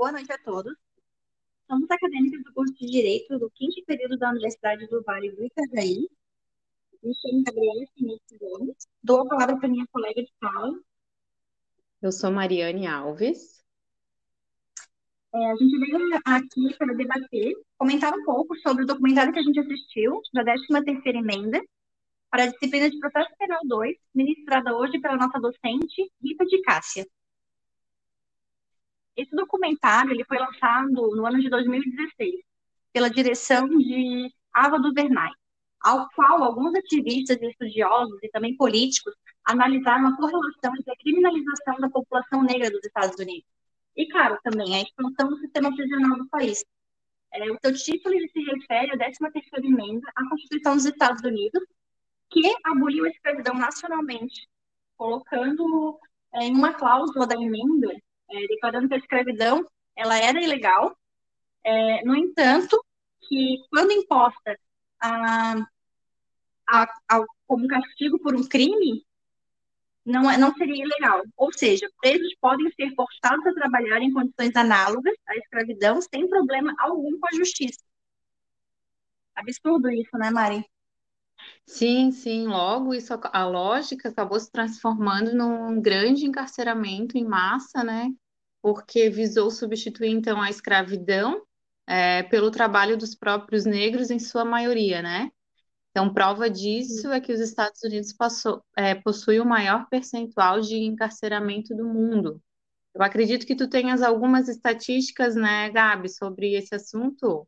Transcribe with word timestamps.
Boa 0.00 0.12
noite 0.12 0.32
a 0.32 0.38
todos. 0.38 0.72
Somos 1.66 1.90
acadêmicos 1.90 2.42
do 2.42 2.54
curso 2.54 2.72
de 2.72 2.86
Direito 2.86 3.38
do 3.38 3.50
quinto 3.50 3.84
período 3.84 4.16
da 4.16 4.30
Universidade 4.30 4.86
do 4.86 5.02
Vale 5.02 5.30
do 5.30 5.44
Itajaí. 5.44 6.08
Me 7.02 7.14
chamo 7.16 7.44
Gabriela 7.44 7.84
Finique 7.94 8.38
Gomes. 8.38 8.76
Dou 9.02 9.20
a 9.20 9.28
palavra 9.28 9.58
para 9.58 9.68
minha 9.68 9.86
colega 9.92 10.22
de 10.22 10.32
sala. 10.40 10.72
Eu 12.00 12.10
sou 12.12 12.30
Mariane 12.30 12.86
Alves. 12.86 13.62
É, 15.34 15.50
a 15.52 15.56
gente 15.56 15.78
veio 15.78 15.98
aqui 16.24 16.78
para 16.78 16.94
debater, 16.94 17.52
comentar 17.76 18.14
um 18.14 18.24
pouco 18.24 18.56
sobre 18.60 18.84
o 18.84 18.86
documentário 18.86 19.34
que 19.34 19.40
a 19.40 19.42
gente 19.42 19.60
assistiu, 19.60 20.18
da 20.32 20.42
13ª 20.42 21.14
emenda, 21.14 21.62
para 22.30 22.44
a 22.44 22.46
disciplina 22.46 22.88
de 22.88 22.98
Processo 22.98 23.36
Penal 23.38 23.60
2, 23.66 23.98
ministrada 24.14 24.74
hoje 24.74 24.98
pela 24.98 25.18
nossa 25.18 25.38
docente, 25.38 26.10
Rita 26.22 26.46
de 26.46 26.62
Cássia. 26.62 27.06
Esse 29.16 29.34
documentário 29.34 30.12
ele 30.12 30.24
foi 30.24 30.38
lançado 30.38 30.90
no 30.90 31.26
ano 31.26 31.40
de 31.40 31.48
2016 31.48 32.34
pela 32.92 33.10
direção 33.10 33.68
de 33.68 34.32
Ava 34.52 34.78
DuVernay, 34.78 35.30
ao 35.80 36.08
qual 36.10 36.42
alguns 36.42 36.74
ativistas 36.74 37.38
e 37.40 37.46
estudiosos 37.46 38.18
e 38.22 38.28
também 38.30 38.56
políticos 38.56 39.14
analisaram 39.44 40.08
a 40.08 40.16
correlação 40.16 40.72
entre 40.78 40.92
a 40.92 40.96
criminalização 40.96 41.76
da 41.78 41.88
população 41.88 42.42
negra 42.42 42.70
dos 42.70 42.84
Estados 42.84 43.18
Unidos 43.18 43.48
e, 43.96 44.06
claro, 44.08 44.38
também 44.42 44.74
a 44.74 44.82
expansão 44.82 45.28
do 45.28 45.38
sistema 45.38 45.74
prisional 45.74 46.16
do 46.16 46.28
país. 46.28 46.64
É, 47.32 47.50
o 47.50 47.58
seu 47.62 47.74
título 47.74 48.14
ele 48.14 48.28
se 48.28 48.40
refere 48.40 48.92
à 48.92 48.96
13ª 48.96 49.64
emenda 49.64 50.10
à 50.16 50.28
Constituição 50.28 50.74
dos 50.74 50.84
Estados 50.84 51.22
Unidos, 51.22 51.62
que 52.30 52.40
aboliu 52.64 53.04
a 53.04 53.08
escravidão 53.08 53.54
nacionalmente, 53.54 54.48
colocando 54.96 55.98
é, 56.34 56.44
em 56.44 56.54
uma 56.54 56.74
cláusula 56.74 57.26
da 57.26 57.34
emenda, 57.34 57.88
é, 58.30 58.46
declarando 58.46 58.88
que 58.88 58.94
a 58.94 58.98
escravidão 58.98 59.66
ela 59.96 60.16
era 60.18 60.42
ilegal. 60.42 60.96
É, 61.64 62.04
no 62.04 62.16
entanto, 62.16 62.82
que 63.28 63.58
quando 63.70 63.92
imposta 63.92 64.58
a, 65.00 65.54
a, 66.68 66.82
a, 67.08 67.24
como 67.46 67.68
castigo 67.68 68.18
por 68.18 68.34
um 68.34 68.46
crime, 68.46 69.04
não, 70.04 70.30
é, 70.30 70.38
não 70.38 70.54
seria 70.54 70.84
ilegal. 70.84 71.22
Ou 71.36 71.52
seja, 71.52 71.88
presos 72.00 72.34
podem 72.40 72.70
ser 72.72 72.94
forçados 72.94 73.46
a 73.46 73.54
trabalhar 73.54 74.00
em 74.00 74.12
condições 74.12 74.54
análogas 74.56 75.14
à 75.26 75.36
escravidão 75.36 76.00
sem 76.00 76.28
problema 76.28 76.74
algum 76.78 77.18
com 77.18 77.26
a 77.26 77.36
justiça. 77.36 77.80
Absurdo 79.34 79.90
isso, 79.90 80.16
né, 80.18 80.30
Mari? 80.30 80.64
Sim, 81.64 82.10
sim, 82.10 82.46
logo 82.46 82.92
isso, 82.92 83.18
a 83.22 83.46
lógica 83.46 84.08
acabou 84.08 84.38
se 84.38 84.50
transformando 84.50 85.34
num 85.34 85.80
grande 85.80 86.26
encarceramento 86.26 87.16
em 87.16 87.24
massa, 87.24 87.84
né? 87.84 88.10
Porque 88.62 89.08
visou 89.08 89.50
substituir 89.50 90.10
então 90.10 90.40
a 90.40 90.50
escravidão 90.50 91.42
é, 91.86 92.22
pelo 92.24 92.50
trabalho 92.50 92.96
dos 92.96 93.14
próprios 93.14 93.64
negros 93.64 94.10
em 94.10 94.18
sua 94.18 94.44
maioria, 94.44 95.02
né? 95.02 95.30
Então, 95.90 96.12
prova 96.12 96.48
disso 96.48 97.10
é 97.10 97.20
que 97.20 97.32
os 97.32 97.40
Estados 97.40 97.82
Unidos 97.82 98.12
passou, 98.12 98.62
é, 98.76 98.94
possui 98.94 99.40
o 99.40 99.44
maior 99.44 99.88
percentual 99.88 100.60
de 100.60 100.76
encarceramento 100.76 101.74
do 101.74 101.84
mundo. 101.84 102.40
Eu 102.94 103.02
acredito 103.02 103.46
que 103.46 103.56
tu 103.56 103.68
tenhas 103.68 104.02
algumas 104.02 104.48
estatísticas, 104.48 105.34
né, 105.34 105.68
Gabi, 105.70 106.08
sobre 106.08 106.54
esse 106.54 106.74
assunto? 106.74 107.46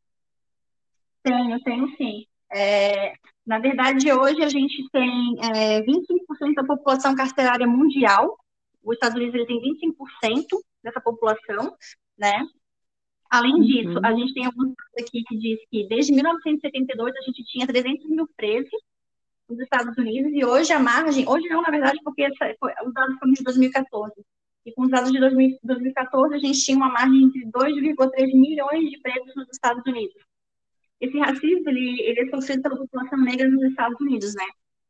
Tenho, 1.23 1.61
tenho 1.63 1.97
sim. 1.97 2.27
É, 2.53 3.15
na 3.47 3.59
verdade, 3.59 4.13
hoje 4.13 4.43
a 4.43 4.49
gente 4.49 4.89
tem 4.91 5.37
é, 5.55 5.81
25% 5.83 6.55
da 6.55 6.65
população 6.65 7.15
carcerária 7.15 7.67
mundial. 7.67 8.37
Os 8.85 8.95
Estados 8.95 9.17
Unidos 9.17 9.35
ele 9.35 9.47
tem 9.47 9.61
25% 9.61 10.61
dessa 10.83 11.01
população, 11.01 11.77
né? 12.19 12.45
Além 13.31 13.55
uhum. 13.55 13.63
disso, 13.63 14.01
a 14.05 14.13
gente 14.13 14.35
tem 14.35 14.45
alguns 14.45 14.75
aqui 14.99 15.23
que 15.25 15.39
diz 15.39 15.59
que 15.71 15.87
desde 15.89 16.13
1972 16.13 17.17
a 17.17 17.23
gente 17.23 17.45
tinha 17.45 17.67
300 17.67 18.11
mil 18.11 18.29
presos 18.37 18.71
nos 19.49 19.59
Estados 19.59 19.97
Unidos 19.97 20.33
e 20.35 20.45
hoje 20.45 20.73
a 20.73 20.79
margem, 20.79 21.27
hoje 21.29 21.49
não, 21.49 21.63
na 21.63 21.71
verdade, 21.71 21.99
porque 22.05 22.25
essa, 22.25 22.55
foi, 22.61 22.73
os 22.85 22.93
dados 22.93 23.19
foram 23.19 23.33
de 23.33 23.43
2014. 23.43 24.13
E 24.65 24.73
com 24.73 24.83
os 24.83 24.91
dados 24.91 25.11
de 25.11 25.19
2000, 25.19 25.59
2014 25.63 26.35
a 26.35 26.39
gente 26.39 26.63
tinha 26.63 26.77
uma 26.77 26.91
margem 26.91 27.31
de 27.31 27.47
2,3 27.47 28.35
milhões 28.35 28.91
de 28.91 29.01
presos 29.01 29.35
nos 29.35 29.49
Estados 29.51 29.83
Unidos. 29.87 30.15
Esse 31.01 31.19
racismo, 31.19 31.69
ele, 31.69 32.01
ele 32.03 32.21
é 32.21 32.31
sofrido 32.31 32.63
pela 32.63 32.77
população 32.77 33.19
negra 33.19 33.49
nos 33.49 33.63
Estados 33.65 34.01
Unidos, 34.01 34.35
né? 34.35 34.45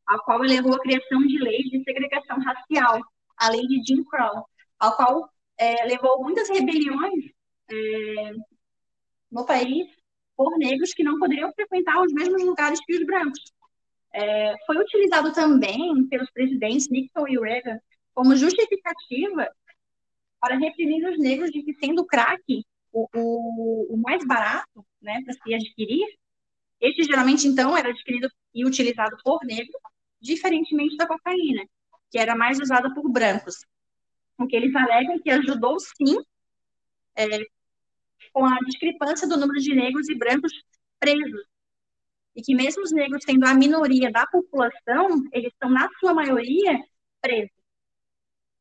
A 0.05 0.19
qual 0.19 0.39
levou 0.39 0.75
à 0.75 0.79
criação 0.79 1.25
de 1.25 1.39
leis 1.39 1.63
de 1.71 1.81
segregação 1.83 2.37
racial, 2.39 3.01
a 3.37 3.49
lei 3.49 3.65
de 3.67 3.81
Jim 3.87 4.03
Crow, 4.03 4.45
a 4.79 4.91
qual 4.91 5.29
é, 5.63 5.85
levou 5.85 6.21
muitas 6.21 6.49
rebeliões 6.49 7.25
é, 7.71 8.31
no 9.31 9.45
país 9.45 9.87
por 10.35 10.57
negros 10.57 10.93
que 10.93 11.03
não 11.03 11.17
poderiam 11.17 11.53
frequentar 11.53 12.01
os 12.01 12.11
mesmos 12.11 12.43
lugares 12.43 12.79
que 12.85 12.95
os 12.95 13.05
brancos. 13.05 13.39
É, 14.11 14.55
foi 14.65 14.77
utilizado 14.77 15.33
também 15.33 16.07
pelos 16.07 16.29
presidentes 16.31 16.89
Nixon 16.89 17.27
e 17.27 17.39
Reagan 17.39 17.79
como 18.13 18.35
justificativa 18.35 19.49
para 20.39 20.57
reprimir 20.57 21.07
os 21.07 21.17
negros 21.17 21.49
de 21.49 21.63
que, 21.63 21.73
sendo 21.73 22.05
crack 22.05 22.63
o, 22.91 23.07
o, 23.15 23.93
o 23.93 23.97
mais 23.97 24.23
barato 24.25 24.85
né, 25.01 25.21
para 25.23 25.33
se 25.33 25.53
adquirir, 25.53 26.05
este 26.79 27.03
geralmente, 27.03 27.47
então, 27.47 27.75
era 27.75 27.89
adquirido 27.89 28.29
e 28.53 28.65
utilizado 28.65 29.15
por 29.23 29.39
negros, 29.45 29.81
diferentemente 30.21 30.97
da 30.97 31.07
cocaína, 31.07 31.63
que 32.11 32.19
era 32.19 32.35
mais 32.35 32.59
usada 32.59 32.93
por 32.93 33.09
brancos. 33.09 33.55
O 34.37 34.47
que 34.47 34.55
eles 34.55 34.75
alegam 34.75 35.19
que 35.19 35.29
ajudou, 35.29 35.79
sim, 35.79 36.17
é, 37.15 37.25
com 38.33 38.45
a 38.45 38.57
discrepância 38.65 39.27
do 39.27 39.37
número 39.37 39.59
de 39.59 39.75
negros 39.75 40.09
e 40.09 40.15
brancos 40.15 40.51
presos. 40.99 41.45
E 42.35 42.41
que 42.41 42.55
mesmo 42.55 42.83
os 42.83 42.91
negros 42.91 43.23
sendo 43.23 43.45
a 43.45 43.53
minoria 43.53 44.11
da 44.11 44.25
população, 44.25 45.23
eles 45.31 45.53
estão, 45.53 45.69
na 45.69 45.87
sua 45.99 46.13
maioria, 46.13 46.79
presos. 47.21 47.63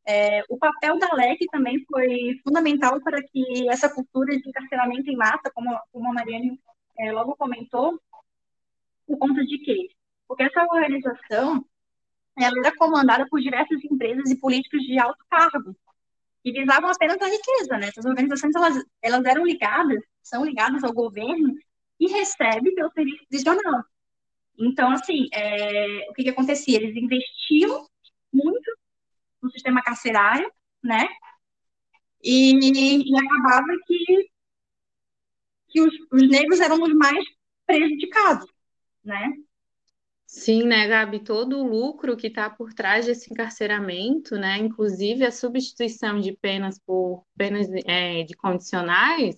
É, 0.05 0.43
o 0.49 0.59
papel 0.59 0.99
da 0.99 1.15
LEC 1.15 1.47
também 1.50 1.84
foi 1.87 2.39
fundamental 2.43 3.00
para 3.00 3.22
que 3.22 3.69
essa 3.71 3.89
cultura 3.89 4.37
de 4.37 4.49
encarceramento 4.49 5.09
em 5.10 5.16
massa, 5.16 5.50
como, 5.54 5.78
como 5.93 6.10
a 6.10 6.12
Mariane 6.12 6.60
é, 6.99 7.12
logo 7.12 7.37
comentou, 7.37 8.00
por 9.06 9.19
conta 9.19 9.44
de 9.44 9.59
quê? 9.59 9.89
Porque 10.27 10.43
essa 10.43 10.62
organização 10.65 11.65
ela 12.37 12.59
era 12.59 12.76
comandada 12.76 13.26
por 13.28 13.41
diversas 13.41 13.82
empresas 13.84 14.31
e 14.31 14.38
políticos 14.38 14.82
de 14.82 14.98
alto 14.98 15.25
cargo, 15.31 15.76
que 16.43 16.53
visavam 16.53 16.91
apenas 16.91 17.20
a 17.20 17.26
riqueza, 17.26 17.78
né? 17.78 17.88
Essas 17.88 18.04
organizações, 18.04 18.54
elas, 18.54 18.84
elas 19.00 19.25
eram 19.25 19.44
ligadas, 19.44 20.03
são 20.22 20.44
ligadas 20.44 20.82
ao 20.82 20.92
governo 20.92 21.54
e 22.00 22.10
recebem 22.10 22.75
pelo 22.75 22.91
serviço 22.92 23.25
prisional. 23.28 23.84
Então, 24.59 24.91
assim, 24.91 25.28
é, 25.32 26.06
o 26.10 26.15
que, 26.15 26.25
que 26.25 26.31
acontecia? 26.31 26.78
Eles 26.78 26.97
investiam 26.97 27.87
muito 28.32 28.78
no 29.41 29.50
sistema 29.50 29.82
carcerário, 29.82 30.50
né? 30.82 31.06
E, 32.22 33.10
e 33.10 33.16
acabava 33.16 33.66
que, 33.87 34.31
que 35.69 35.81
os, 35.81 35.94
os 36.12 36.28
negros 36.28 36.60
eram 36.60 36.81
os 36.82 36.94
mais 36.94 37.25
prejudicados, 37.66 38.48
né? 39.04 39.32
Sim, 40.34 40.65
né, 40.66 40.88
Gabi? 40.88 41.20
Todo 41.22 41.59
o 41.59 41.62
lucro 41.69 42.16
que 42.16 42.28
está 42.28 42.48
por 42.48 42.72
trás 42.72 43.04
desse 43.04 43.31
encarceramento, 43.31 44.34
né, 44.37 44.56
inclusive 44.59 45.26
a 45.26 45.31
substituição 45.31 46.19
de 46.20 46.32
penas 46.34 46.78
por 46.78 47.26
penas 47.37 47.69
é, 47.87 48.22
de 48.25 48.34
condicionais, 48.34 49.37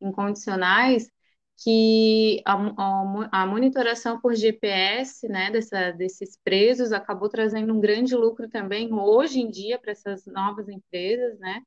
incondicionais, 0.00 1.10
que 1.56 2.40
a, 2.46 2.54
a, 2.54 3.42
a, 3.42 3.46
monitoração 3.46 4.20
por 4.20 4.36
GPS, 4.36 5.26
né, 5.28 5.50
dessa, 5.50 5.90
desses 5.90 6.38
presos 6.44 6.92
acabou 6.92 7.28
trazendo 7.28 7.74
um 7.74 7.80
grande 7.80 8.14
lucro 8.14 8.48
também 8.48 8.92
hoje 8.94 9.40
em 9.40 9.50
dia 9.50 9.80
para 9.80 9.90
essas 9.92 10.26
novas 10.26 10.68
empresas, 10.68 11.38
né? 11.40 11.60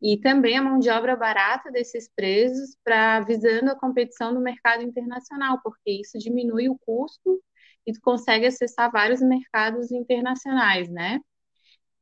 E 0.00 0.18
também 0.18 0.56
a 0.56 0.62
mão 0.62 0.78
de 0.78 0.90
obra 0.90 1.16
barata 1.16 1.70
desses 1.70 2.08
presos 2.14 2.76
para 2.84 3.20
visando 3.20 3.70
a 3.70 3.76
competição 3.78 4.32
no 4.32 4.40
mercado 4.40 4.82
internacional, 4.82 5.60
porque 5.62 5.90
isso 5.90 6.18
diminui 6.18 6.68
o 6.68 6.78
custo 6.78 7.42
e 7.88 7.92
tu 7.94 8.00
consegue 8.02 8.46
acessar 8.46 8.92
vários 8.92 9.22
mercados 9.22 9.90
internacionais, 9.90 10.90
né? 10.90 11.20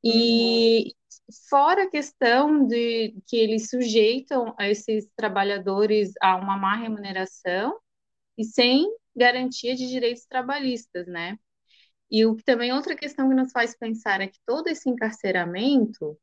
E 0.04 0.92
fora 1.48 1.84
a 1.84 1.90
questão 1.90 2.66
de 2.66 3.14
que 3.28 3.36
eles 3.36 3.70
sujeitam 3.70 4.52
esses 4.60 5.08
trabalhadores 5.16 6.12
a 6.20 6.36
uma 6.36 6.56
má 6.56 6.76
remuneração 6.76 7.78
e 8.36 8.44
sem 8.44 8.84
garantia 9.16 9.76
de 9.76 9.88
direitos 9.88 10.26
trabalhistas, 10.26 11.06
né? 11.06 11.38
E 12.10 12.26
o 12.26 12.34
que 12.34 12.42
também 12.42 12.72
outra 12.72 12.96
questão 12.96 13.28
que 13.28 13.34
nos 13.36 13.52
faz 13.52 13.76
pensar 13.76 14.20
é 14.20 14.26
que 14.26 14.40
todo 14.44 14.68
esse 14.68 14.90
encarceramento, 14.90 16.18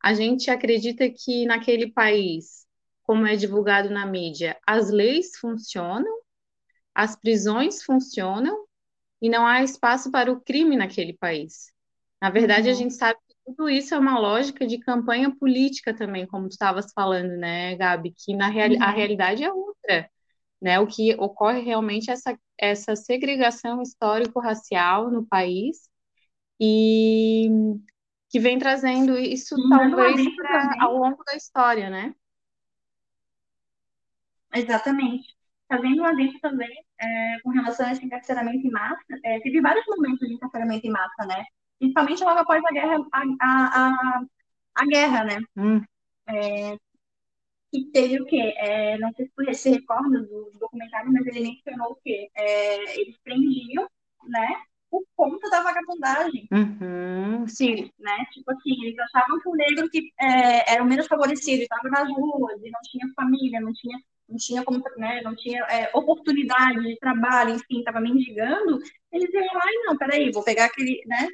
a 0.00 0.14
gente 0.14 0.48
acredita 0.50 1.10
que 1.10 1.44
naquele 1.44 1.92
país, 1.92 2.66
como 3.02 3.26
é 3.26 3.34
divulgado 3.34 3.90
na 3.90 4.06
mídia, 4.06 4.56
as 4.64 4.90
leis 4.90 5.36
funcionam, 5.40 6.20
as 6.94 7.16
prisões 7.16 7.82
funcionam, 7.82 8.67
e 9.20 9.28
não 9.28 9.46
há 9.46 9.62
espaço 9.62 10.10
para 10.10 10.30
o 10.30 10.40
crime 10.40 10.76
naquele 10.76 11.12
país. 11.12 11.72
Na 12.20 12.30
verdade, 12.30 12.68
uhum. 12.68 12.74
a 12.74 12.76
gente 12.76 12.94
sabe 12.94 13.18
que 13.28 13.34
tudo 13.46 13.68
isso 13.68 13.94
é 13.94 13.98
uma 13.98 14.18
lógica 14.18 14.66
de 14.66 14.78
campanha 14.78 15.34
política 15.34 15.94
também, 15.94 16.26
como 16.26 16.48
tu 16.48 16.52
estavas 16.52 16.92
falando, 16.92 17.36
né, 17.36 17.76
Gabi? 17.76 18.12
Que 18.12 18.34
na 18.34 18.48
real, 18.48 18.70
uhum. 18.70 18.82
a 18.82 18.90
realidade 18.90 19.44
é 19.44 19.52
outra. 19.52 20.10
Né? 20.60 20.80
O 20.80 20.86
que 20.86 21.14
ocorre 21.14 21.60
realmente 21.60 22.10
é 22.10 22.14
essa, 22.14 22.38
essa 22.58 22.96
segregação 22.96 23.80
histórico-racial 23.80 25.10
no 25.10 25.24
país 25.24 25.88
e 26.60 27.48
que 28.28 28.40
vem 28.40 28.58
trazendo 28.58 29.16
isso 29.16 29.54
Sim, 29.54 29.68
talvez 29.68 30.36
pra, 30.36 30.74
ao 30.80 30.96
longo 30.96 31.22
da 31.24 31.36
história, 31.36 31.88
né? 31.88 32.14
Exatamente. 34.52 35.37
Está 35.70 35.82
vendo 35.82 36.00
um 36.00 36.06
aviso 36.06 36.38
também 36.40 36.70
é, 36.98 37.40
com 37.42 37.50
relação 37.50 37.86
a 37.86 37.92
esse 37.92 38.04
encarceramento 38.04 38.66
em 38.66 38.70
massa. 38.70 39.04
É, 39.22 39.38
teve 39.40 39.60
vários 39.60 39.84
momentos 39.86 40.26
de 40.26 40.32
encarceramento 40.34 40.86
em 40.86 40.90
massa, 40.90 41.26
né? 41.26 41.44
Principalmente 41.78 42.24
logo 42.24 42.40
após 42.40 42.64
a 42.64 42.72
guerra, 42.72 42.96
a, 43.12 43.22
a, 43.42 43.88
a, 43.88 44.22
a 44.76 44.86
guerra, 44.86 45.24
né? 45.24 45.38
Hum. 45.56 45.82
É, 46.26 46.76
que 47.70 47.84
teve 47.92 48.20
o 48.20 48.24
quê? 48.24 48.54
É, 48.56 48.98
não 48.98 49.12
sei 49.12 49.26
se 49.26 49.32
você 49.36 49.54
se 49.54 49.70
recorda 49.70 50.22
do, 50.22 50.50
documentário, 50.58 51.12
mas 51.12 51.26
ele 51.26 51.40
mencionou 51.40 51.92
o 51.92 51.96
quê? 51.96 52.30
É, 52.34 53.00
eles 53.00 53.16
prendiam, 53.22 53.86
né? 54.26 54.48
Por 54.90 55.04
conta 55.14 55.50
da 55.50 55.62
vagabundagem. 55.62 56.48
Uhum, 56.50 57.46
sim. 57.46 57.90
Né? 57.98 58.24
Tipo 58.32 58.52
assim, 58.52 58.72
eles 58.86 58.98
achavam 58.98 59.38
que 59.40 59.48
o 59.50 59.54
negro 59.54 59.90
que 59.90 60.10
é, 60.18 60.72
era 60.72 60.82
o 60.82 60.86
menos 60.86 61.06
favorecido, 61.06 61.62
estava 61.62 61.90
nas 61.90 62.08
ruas, 62.08 62.58
e 62.62 62.70
não 62.70 62.80
tinha 62.84 63.12
família, 63.14 63.60
não 63.60 63.72
tinha, 63.74 63.98
não 64.28 64.36
tinha 64.36 64.62
como, 64.64 64.82
né? 64.96 65.20
Não 65.22 65.34
tinha 65.34 65.62
é, 65.64 65.90
oportunidade 65.94 66.82
de 66.82 66.96
trabalho, 66.98 67.54
enfim, 67.54 67.78
estava 67.78 68.00
mendigando. 68.00 68.78
Eles 69.12 69.32
iam 69.32 69.54
lá 69.54 69.64
e 69.66 69.86
não, 69.86 69.96
peraí, 69.96 70.30
vou 70.30 70.44
pegar 70.44 70.66
aquele, 70.66 71.02
né? 71.06 71.28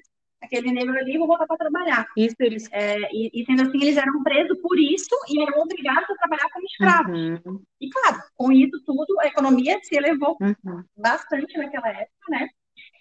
aquele 0.44 0.72
negro 0.72 0.96
ali, 0.96 1.18
vou 1.18 1.26
voltar 1.26 1.46
para 1.46 1.56
trabalhar. 1.56 2.06
Isso, 2.16 2.36
eles... 2.38 2.68
É, 2.70 2.98
e, 3.12 3.30
e, 3.32 3.44
sendo 3.44 3.62
assim, 3.62 3.82
eles 3.82 3.96
eram 3.96 4.22
presos 4.22 4.58
por 4.60 4.78
isso 4.78 5.14
e 5.28 5.42
eram 5.42 5.60
obrigados 5.60 6.08
a 6.08 6.14
trabalhar 6.14 6.48
como 6.52 6.66
escravos. 6.66 7.18
Uhum. 7.44 7.62
E 7.80 7.90
claro, 7.90 8.22
com 8.34 8.52
isso 8.52 8.82
tudo, 8.84 9.18
a 9.20 9.26
economia 9.26 9.78
se 9.82 9.96
elevou 9.96 10.36
uhum. 10.40 10.84
bastante 10.96 11.56
naquela 11.56 11.88
época, 11.88 12.26
né? 12.28 12.48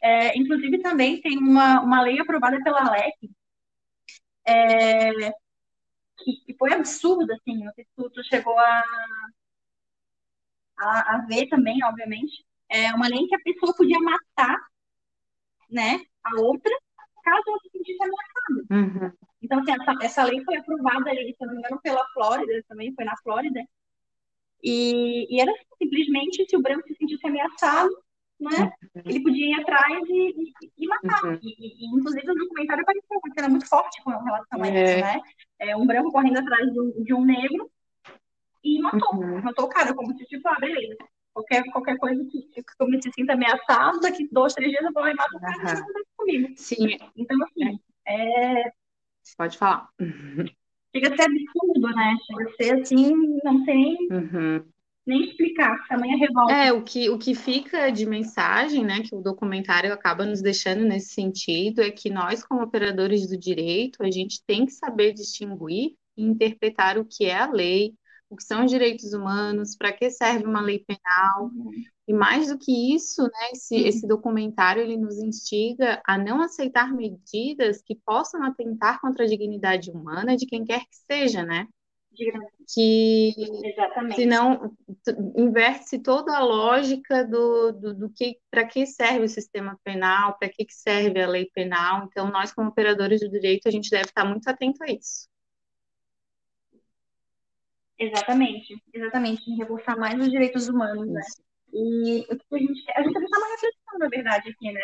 É, 0.02 0.38
inclusive 0.38 0.80
também 0.80 1.22
tem 1.22 1.38
uma, 1.38 1.82
uma 1.82 2.02
lei 2.02 2.20
aprovada 2.20 2.62
pela 2.64 2.92
LEC, 2.92 3.30
é, 4.46 5.32
que, 6.18 6.34
que, 6.46 6.54
foi 6.58 6.74
absurda, 6.74 7.34
assim, 7.34 7.64
não 7.64 7.72
sei 7.74 7.86
se 7.86 7.90
tu, 7.96 8.10
tu 8.10 8.24
chegou 8.26 8.58
a, 8.60 8.84
a, 10.84 11.16
a, 11.16 11.26
ver 11.28 11.48
também, 11.48 11.84
obviamente, 11.84 12.46
é 12.70 12.94
uma 12.94 13.08
lei 13.08 13.20
em 13.20 13.28
que 13.28 13.36
a 13.36 13.40
pessoa 13.40 13.76
podia 13.76 14.00
matar, 14.00 14.58
né, 15.70 16.00
a 16.24 16.42
outra 16.42 16.72
caso 17.24 17.44
ela 17.48 17.60
se 17.60 17.70
sentisse 17.70 18.04
ameaçada. 18.04 18.66
Uhum. 18.70 19.12
Então, 19.42 19.60
assim, 19.60 19.72
essa, 19.72 20.06
essa 20.06 20.24
lei 20.24 20.44
foi 20.44 20.58
aprovada 20.58 21.10
ali, 21.10 21.34
se 21.38 21.46
não 21.46 21.54
me 21.54 21.60
engano, 21.60 21.80
pela 21.82 22.06
Flórida, 22.14 22.64
também 22.68 22.94
foi 22.94 23.06
na 23.06 23.16
Flórida. 23.24 23.64
E, 24.62 25.34
e 25.34 25.42
era 25.42 25.52
simplesmente, 25.78 26.46
se 26.48 26.56
o 26.56 26.62
branco 26.62 26.88
se 26.88 26.96
sentisse 26.96 27.26
ameaçado, 27.26 27.90
né, 28.40 28.72
uhum. 28.96 29.02
ele 29.06 29.24
podia 29.24 29.48
ir 29.48 29.62
atrás 29.62 30.00
e, 30.08 30.30
e, 30.30 30.72
e 30.78 30.88
matar. 30.88 31.24
Uhum. 31.24 31.40
E, 31.42 31.98
inclusive, 31.98 32.32
o 32.32 32.36
documentário 32.36 32.84
apareceu 32.84 33.20
uma 33.24 33.34
cena 33.34 33.50
muito 33.50 33.68
forte 33.68 34.04
com 34.04 34.12
relação 34.12 34.64
a 34.64 34.68
isso, 34.68 34.78
é. 34.78 35.02
né? 35.02 35.22
É, 35.60 35.78
um 35.78 35.86
branco 35.86 36.12
correndo 36.12 36.40
atrás 36.40 36.72
de 36.72 36.80
um, 36.80 37.04
de 37.04 37.14
um 37.14 37.24
negro 37.24 37.72
e 38.64 38.80
matou. 38.80 39.16
Uhum. 39.16 39.42
Matou 39.42 39.66
o 39.66 39.70
cara, 39.70 39.94
como 39.94 40.16
se, 40.18 40.26
tipo, 40.26 40.48
ah, 40.48 40.58
beleza. 40.60 40.98
Qualquer, 41.34 41.64
qualquer 41.72 41.98
coisa 41.98 42.24
que, 42.26 42.44
que 42.44 42.64
eu 42.80 42.88
me 42.88 43.00
sinta 43.02 43.34
ameaçado, 43.34 44.00
daqui 44.00 44.30
dois, 44.32 44.54
três 44.54 44.72
dias 44.72 44.84
eu 44.84 44.94
vou 44.94 45.04
levar 45.04 45.26
o 45.34 45.40
cara 45.40 45.58
uhum. 45.58 45.64
e 45.64 45.72
acontece 45.72 46.10
comigo. 46.16 46.54
Sim. 46.56 46.98
Então, 47.16 47.38
assim, 47.44 47.80
é... 48.08 48.72
Pode 49.38 49.58
falar. 49.58 49.90
Chega 50.96 51.12
a 51.12 51.16
ser 51.16 51.24
absurdo, 51.24 51.96
né? 51.96 52.18
Chega 52.28 52.44
a 52.44 52.54
ser 52.54 52.82
assim, 52.82 53.40
não 53.44 53.66
nem, 53.66 53.98
uhum. 54.12 54.64
nem 55.08 55.24
explicar, 55.24 55.88
tamanha 55.88 56.18
revolta. 56.18 56.54
É, 56.54 56.72
o 56.72 56.84
que, 56.84 57.10
o 57.10 57.18
que 57.18 57.34
fica 57.34 57.90
de 57.90 58.06
mensagem, 58.06 58.86
né, 58.86 59.00
que 59.02 59.16
o 59.16 59.22
documentário 59.22 59.92
acaba 59.92 60.26
nos 60.26 60.42
deixando 60.42 60.86
nesse 60.86 61.14
sentido, 61.14 61.82
é 61.82 61.90
que 61.90 62.12
nós, 62.12 62.46
como 62.46 62.62
operadores 62.62 63.28
do 63.28 63.38
direito, 63.38 64.04
a 64.04 64.12
gente 64.12 64.44
tem 64.46 64.68
que 64.68 64.72
saber 64.72 65.14
distinguir 65.14 65.96
e 66.16 66.24
interpretar 66.24 67.00
o 67.00 67.06
que 67.06 67.26
é 67.26 67.40
a 67.40 67.50
lei, 67.50 67.96
o 68.34 68.36
que 68.36 68.44
são 68.44 68.66
os 68.66 68.72
direitos 68.72 69.14
humanos, 69.14 69.76
para 69.76 69.94
que 69.94 70.10
serve 70.10 70.46
uma 70.46 70.62
lei 70.62 70.80
penal. 70.80 71.46
Uhum. 71.46 71.72
E 72.08 72.14
mais 72.14 72.50
do 72.50 72.58
que 72.58 72.94
isso, 72.94 73.24
né, 73.24 73.52
esse, 73.54 73.76
uhum. 73.76 73.88
esse 73.88 74.08
documentário 74.08 74.82
ele 74.82 74.98
nos 74.98 75.18
instiga 75.20 76.02
a 76.06 76.18
não 76.18 76.42
aceitar 76.42 76.94
medidas 76.94 77.82
que 77.82 77.96
possam 78.06 78.44
atentar 78.44 79.00
contra 79.00 79.24
a 79.24 79.28
dignidade 79.28 79.92
humana 79.92 80.36
de 80.36 80.46
quem 80.46 80.66
quer 80.66 80.82
que 80.82 80.96
seja, 81.12 81.44
né? 81.44 81.68
Que 82.74 83.34
Exatamente. 83.66 84.16
senão 84.16 84.72
inverte 85.36 85.98
toda 85.98 86.38
a 86.38 86.44
lógica 86.44 87.26
do, 87.26 87.72
do, 87.72 87.94
do 87.96 88.10
que 88.10 88.38
para 88.52 88.66
que 88.66 88.86
serve 88.86 89.26
o 89.26 89.30
sistema 89.30 89.80
penal, 89.84 90.38
para 90.38 90.50
que 90.50 90.66
serve 90.70 91.22
a 91.22 91.28
lei 91.28 91.50
penal. 91.54 92.06
Então, 92.06 92.30
nós, 92.30 92.54
como 92.54 92.70
operadores 92.70 93.20
do 93.20 93.30
direito, 93.30 93.68
a 93.68 93.72
gente 93.72 93.90
deve 93.90 94.06
estar 94.06 94.26
muito 94.26 94.48
atento 94.48 94.84
a 94.84 94.92
isso. 94.92 95.28
Exatamente, 97.98 98.76
exatamente, 98.94 99.50
em 99.50 99.58
reforçar 99.58 99.96
mais 99.98 100.20
os 100.20 100.30
direitos 100.30 100.68
humanos, 100.68 101.08
né? 101.08 101.22
E 101.74 102.22
o 102.30 102.38
que 102.38 102.56
a 102.56 102.58
gente 102.58 102.86
quer, 102.86 102.98
a 102.98 103.04
gente 103.04 103.18
está 103.18 103.38
uma 103.38 103.52
reflexão, 103.52 104.00
na 104.00 104.10
verdade, 104.10 104.50
aqui, 104.50 104.72
né? 104.72 104.82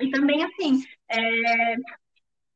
E 0.00 0.10
também, 0.10 0.44
assim, 0.44 0.82
é, 1.10 1.76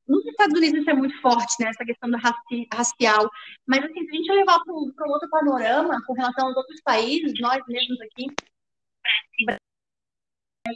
nos 0.07 0.25
Estados 0.27 0.59
Unidos 0.59 0.81
isso 0.81 0.91
é 0.91 0.95
muito 0.95 1.21
forte, 1.21 1.55
né, 1.61 1.71
essa 1.71 1.85
questão 1.85 2.11
do 2.11 2.17
raci 2.17 2.67
racial, 2.73 3.29
mas, 3.67 3.85
assim, 3.85 4.05
se 4.05 4.11
a 4.11 4.15
gente 4.15 4.33
levar 4.33 4.61
para 4.65 4.75
um 4.75 5.11
outro 5.11 5.31
panorama 5.31 6.03
com 6.07 6.13
relação 6.13 6.49
aos 6.49 6.57
outros 6.57 6.81
países, 6.83 7.33
nós 7.41 7.63
mesmos 7.67 8.01
aqui, 8.01 8.27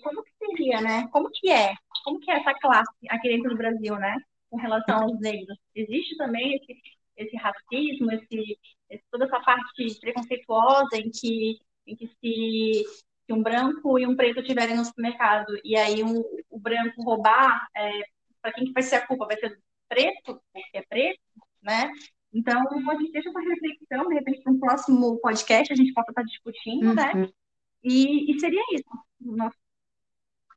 como 0.03 0.23
que 0.23 0.33
seria, 0.38 0.81
né? 0.81 1.09
Como 1.09 1.31
que 1.31 1.50
é? 1.50 1.75
Como 2.05 2.21
que 2.21 2.31
é 2.31 2.38
essa 2.41 2.55
classe 2.55 2.91
aqui 3.09 3.29
dentro 3.29 3.50
do 3.50 3.56
Brasil, 3.56 3.97
né? 3.97 4.17
Com 4.50 4.56
relação 4.59 5.03
aos 5.03 5.21
negros? 5.21 5.56
Existe 5.75 6.17
também 6.17 6.56
esse, 6.56 6.81
esse 7.17 7.37
racismo, 7.37 8.11
esse, 8.12 8.59
toda 9.11 9.25
essa 9.25 9.41
parte 9.41 9.99
preconceituosa 10.00 10.97
em 10.97 11.11
que, 11.11 11.59
em 11.87 11.97
que 11.97 12.06
se, 12.06 12.85
se 13.27 13.33
um 13.33 13.43
branco 13.43 13.99
e 13.99 14.06
um 14.06 14.17
preto 14.17 14.41
estiverem 14.41 14.77
no 14.77 14.85
supermercado 14.85 15.53
e 15.65 15.77
aí 15.77 16.03
um, 16.03 16.23
o 16.50 16.59
branco 16.59 17.03
roubar, 17.03 17.67
é, 17.77 17.91
para 18.41 18.53
quem 18.53 18.67
que 18.67 18.73
vai 18.73 18.83
ser 18.83 18.97
a 18.97 19.06
culpa? 19.06 19.27
Vai 19.27 19.38
ser 19.38 19.50
do 19.50 19.62
preto, 19.88 20.41
porque 20.53 20.79
é 20.79 20.83
preto, 20.83 21.21
né? 21.62 21.91
Então, 22.33 22.61
a 22.61 22.95
gente 22.97 23.12
deixa 23.12 23.31
essa 23.31 23.40
reflexão, 23.40 24.09
de 24.09 24.14
repente, 24.14 24.43
para 24.43 24.52
um 24.52 24.59
próximo 24.59 25.19
podcast 25.21 25.73
a 25.73 25.76
gente 25.76 25.93
possa 25.95 26.11
estar 26.11 26.23
discutindo, 26.23 26.95
né? 26.95 27.12
uhum. 27.14 27.21
né? 27.23 27.28
E, 27.83 28.31
e 28.31 28.40
seria 28.40 28.62
isso. 28.73 28.85
Nosso 29.21 29.57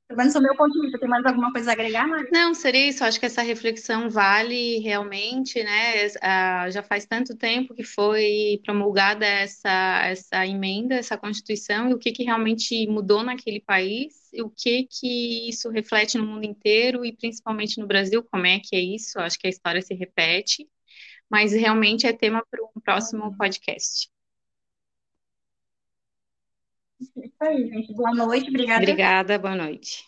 pelo 0.09 0.17
menos 0.17 0.33
do 0.33 0.41
meu 0.41 0.55
ponto 0.55 0.73
de 0.73 0.81
vista, 0.81 0.97
tem 0.97 1.07
mais 1.07 1.23
alguma 1.23 1.51
coisa 1.51 1.69
a 1.69 1.73
agregar, 1.73 2.07
Mari? 2.07 2.29
Não, 2.31 2.51
seria 2.55 2.89
isso. 2.89 3.03
Acho 3.03 3.19
que 3.19 3.27
essa 3.27 3.43
reflexão 3.43 4.09
vale 4.09 4.79
realmente, 4.79 5.63
né? 5.63 6.07
Uh, 6.07 6.71
já 6.71 6.81
faz 6.81 7.05
tanto 7.05 7.37
tempo 7.37 7.75
que 7.75 7.83
foi 7.83 8.59
promulgada 8.65 9.23
essa, 9.23 10.01
essa 10.05 10.47
emenda, 10.47 10.95
essa 10.95 11.15
Constituição, 11.15 11.91
e 11.91 11.93
o 11.93 11.99
que, 11.99 12.11
que 12.11 12.23
realmente 12.23 12.87
mudou 12.87 13.21
naquele 13.21 13.61
país, 13.61 14.33
e 14.33 14.41
o 14.41 14.49
que, 14.49 14.87
que 14.89 15.47
isso 15.47 15.69
reflete 15.69 16.17
no 16.17 16.25
mundo 16.25 16.43
inteiro, 16.43 17.05
e 17.05 17.15
principalmente 17.15 17.79
no 17.79 17.85
Brasil, 17.85 18.23
como 18.23 18.47
é 18.47 18.59
que 18.59 18.75
é 18.75 18.79
isso? 18.79 19.19
Acho 19.19 19.37
que 19.37 19.45
a 19.45 19.51
história 19.51 19.79
se 19.79 19.93
repete, 19.93 20.67
mas 21.29 21.53
realmente 21.53 22.07
é 22.07 22.13
tema 22.13 22.43
para 22.49 22.63
um 22.63 22.81
próximo 22.81 23.37
podcast. 23.37 24.09
Isso 27.00 27.13
aí, 27.41 27.68
gente. 27.70 27.94
Boa 27.94 28.13
noite, 28.13 28.50
obrigada. 28.50 28.84
Obrigada, 28.84 29.39
boa 29.39 29.56
noite. 29.56 30.03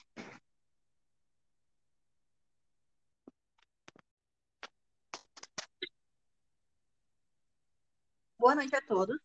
Boa 8.37 8.55
noite 8.55 8.75
a 8.75 8.81
todos. 8.81 9.17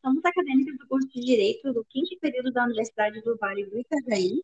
Somos 0.00 0.24
acadêmicos 0.24 0.76
do 0.78 0.88
curso 0.88 1.08
de 1.08 1.20
Direito 1.20 1.72
do 1.72 1.84
quinto 1.84 2.18
período 2.18 2.50
da 2.50 2.64
Universidade 2.64 3.20
do 3.22 3.36
Vale 3.36 3.66
do 3.66 3.78
Itajaí. 3.78 4.42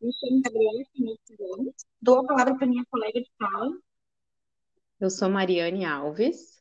Me 0.00 0.12
chamo 0.12 0.42
Gabriela 0.42 0.84
Finites 0.92 1.36
Gomes. 1.36 1.74
Dou 2.02 2.20
a 2.20 2.26
palavra 2.26 2.56
para 2.56 2.66
minha 2.66 2.84
colega 2.86 3.20
de 3.20 3.30
sala. 3.38 3.78
Eu 4.98 5.10
sou 5.10 5.28
Mariane 5.28 5.84
Alves. 5.84 6.60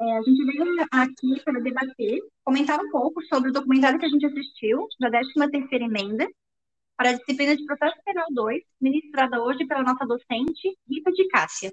É, 0.00 0.18
a 0.18 0.22
gente 0.22 0.44
veio 0.44 0.64
aqui 0.90 1.40
para 1.44 1.60
debater, 1.60 2.20
comentar 2.44 2.80
um 2.80 2.90
pouco 2.90 3.22
sobre 3.26 3.50
o 3.50 3.52
documentário 3.52 3.98
que 3.98 4.06
a 4.06 4.08
gente 4.08 4.26
assistiu, 4.26 4.88
da 4.98 5.08
13ª 5.08 5.82
Emenda, 5.82 6.28
para 6.96 7.10
a 7.10 7.12
disciplina 7.12 7.56
de 7.56 7.64
Processo 7.64 7.96
Penal 8.04 8.26
2, 8.30 8.62
ministrada 8.80 9.42
hoje 9.42 9.64
pela 9.66 9.82
nossa 9.82 10.04
docente, 10.04 10.76
Rita 10.88 11.12
de 11.12 11.28
Cássia. 11.28 11.72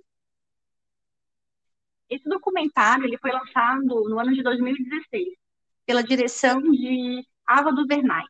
Esse 2.09 2.27
documentário 2.29 3.05
ele 3.05 3.17
foi 3.17 3.31
lançado 3.31 4.09
no 4.09 4.19
ano 4.19 4.33
de 4.33 4.43
2016, 4.43 5.27
pela 5.85 6.03
direção 6.03 6.61
de 6.61 7.25
Ava 7.45 7.73
Duvernay, 7.73 8.25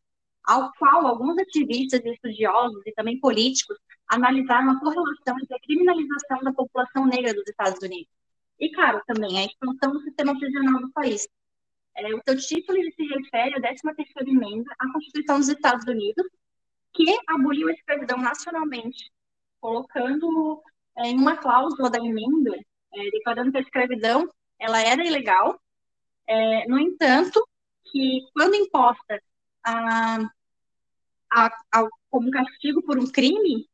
ao 0.46 0.72
qual 0.74 1.06
alguns 1.06 1.38
ativistas 1.38 2.02
e 2.06 2.10
estudiosos 2.14 2.82
e 2.86 2.94
também 2.94 3.20
políticos 3.20 3.78
analisaram 4.08 4.72
a 4.72 4.80
correlação 4.80 5.36
entre 5.42 5.56
a 5.56 5.60
criminalização 5.60 6.40
da 6.44 6.54
população 6.54 7.06
negra 7.08 7.34
dos 7.34 7.48
Estados 7.48 7.82
Unidos. 7.82 8.21
E, 8.62 8.72
claro, 8.72 9.02
também 9.08 9.40
a 9.40 9.46
expansão 9.46 9.92
do 9.92 10.02
sistema 10.02 10.38
prisional 10.38 10.80
do 10.80 10.92
país. 10.92 11.28
É, 11.98 12.14
o 12.14 12.22
seu 12.26 12.38
título 12.38 12.78
se 12.96 13.04
refere 13.08 13.56
à 13.56 13.60
13ª 13.60 14.28
emenda 14.28 14.72
à 14.80 14.94
Constituição 14.94 15.40
dos 15.40 15.50
Estados 15.50 15.86
Unidos, 15.88 16.26
que 16.94 17.18
aboliu 17.28 17.70
a 17.70 17.74
escravidão 17.74 18.20
nacionalmente, 18.20 19.12
colocando 19.60 20.62
é, 20.98 21.08
em 21.08 21.18
uma 21.18 21.38
cláusula 21.38 21.90
da 21.90 21.98
emenda, 21.98 22.56
é, 22.94 23.10
declarando 23.10 23.52
que 23.52 23.58
a 23.58 23.62
escravidão 23.62 24.30
ela 24.60 24.80
era 24.80 25.04
ilegal. 25.04 25.60
É, 26.28 26.68
no 26.68 26.78
entanto, 26.80 27.44
que 27.92 28.22
quando 28.34 28.56
imposta 28.56 29.22
a, 29.64 30.18
a, 31.32 31.46
a, 31.74 31.88
como 32.12 32.30
castigo 32.30 32.84
por 32.84 33.00
um 33.00 33.10
crime, 33.12 33.68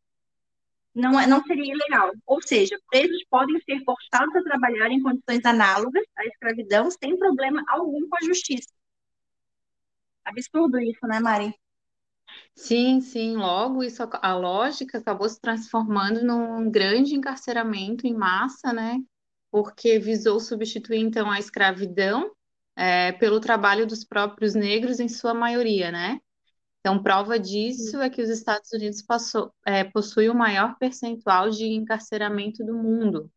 não, 0.97 1.19
é, 1.19 1.27
não 1.27 1.43
seria 1.43 1.73
ilegal. 1.73 2.11
Ou 2.25 2.41
seja, 2.41 2.77
presos 2.89 3.23
podem 3.29 3.59
ser 3.61 3.83
forçados 3.83 4.35
a 4.35 4.43
trabalhar 4.43 4.89
em 4.89 5.01
condições 5.01 5.45
análogas 5.45 6.03
à 6.17 6.25
escravidão 6.25 6.89
sem 6.91 7.17
problema 7.17 7.63
algum 7.67 8.07
com 8.09 8.15
a 8.17 8.25
justiça. 8.25 8.69
Absurdo 10.25 10.79
isso, 10.79 11.05
né, 11.07 11.19
Mari? 11.19 11.53
Sim, 12.55 12.99
sim, 12.99 13.37
logo 13.37 13.83
isso, 13.83 14.03
a 14.11 14.35
lógica 14.35 14.97
acabou 14.97 15.29
se 15.29 15.39
transformando 15.39 16.23
num 16.25 16.69
grande 16.69 17.15
encarceramento 17.15 18.05
em 18.05 18.13
massa, 18.13 18.73
né? 18.73 18.97
Porque 19.51 19.99
visou 19.99 20.39
substituir 20.39 20.99
então 20.99 21.31
a 21.31 21.39
escravidão 21.39 22.31
é, 22.75 23.11
pelo 23.13 23.39
trabalho 23.39 23.87
dos 23.87 24.03
próprios 24.03 24.55
negros 24.55 24.99
em 24.99 25.07
sua 25.07 25.33
maioria, 25.33 25.91
né? 25.91 26.19
Então, 26.88 27.03
prova 27.03 27.38
disso 27.38 28.00
é 28.01 28.10
que 28.10 28.22
os 28.22 28.29
Estados 28.29 28.72
Unidos 28.72 29.03
é, 29.65 29.84
possuem 29.84 30.29
o 30.29 30.34
maior 30.34 30.77
percentual 30.77 31.50
de 31.50 31.65
encarceramento 31.65 32.63
do 32.63 32.74
mundo. 32.74 33.29